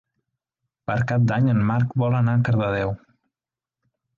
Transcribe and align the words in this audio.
Per 0.91 0.95
Cap 1.11 1.27
d'Any 1.31 1.51
en 1.53 1.61
Marc 1.73 1.93
vol 2.05 2.17
anar 2.21 2.35
a 2.39 2.43
Cardedeu. 2.49 2.99